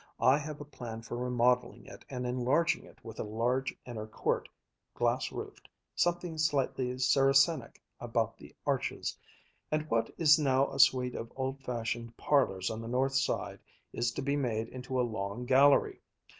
I 0.19 0.39
have 0.39 0.59
a 0.59 0.65
plan 0.65 1.03
for 1.03 1.15
remodeling 1.15 1.85
it 1.85 2.03
and 2.09 2.25
enlarging 2.25 2.85
it 2.85 2.97
with 3.05 3.19
a 3.19 3.23
large 3.23 3.75
inner 3.85 4.07
court, 4.07 4.49
glass 4.95 5.31
roofed 5.31 5.69
something 5.95 6.39
slightly 6.39 6.97
Saracenic 6.97 7.79
about 7.99 8.35
the 8.35 8.55
arches 8.65 9.15
and 9.69 9.87
what 9.91 10.09
is 10.17 10.39
now 10.39 10.71
a 10.71 10.79
suite 10.79 11.13
of 11.13 11.31
old 11.35 11.59
fashioned 11.61 12.17
parlors 12.17 12.71
on 12.71 12.81
the 12.81 12.87
north 12.87 13.13
side 13.13 13.59
is 13.93 14.11
to 14.13 14.23
be 14.23 14.35
made 14.35 14.69
into 14.69 14.99
a 14.99 15.03
long 15.05 15.45
gallery. 15.45 16.01